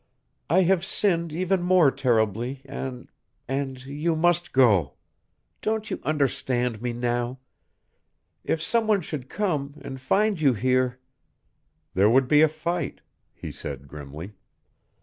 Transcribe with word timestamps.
I 0.49 0.63
have 0.63 0.83
sinned 0.83 1.31
even 1.31 1.61
more 1.61 1.91
terribly, 1.91 2.63
and 2.65 3.07
and 3.47 3.85
you 3.85 4.15
must 4.15 4.51
go. 4.51 4.95
Don't 5.61 5.91
you 5.91 5.99
understand 6.01 6.81
me 6.81 6.91
now? 6.91 7.37
If 8.43 8.63
some 8.63 8.87
one 8.87 9.01
should 9.01 9.29
come 9.29 9.75
and 9.81 10.01
find 10.01 10.41
you 10.41 10.55
here" 10.55 10.97
"There 11.93 12.09
would 12.09 12.27
be 12.27 12.41
a 12.41 12.47
fight," 12.49 13.01
he 13.31 13.51
said 13.51 13.87
grimly. 13.87 14.33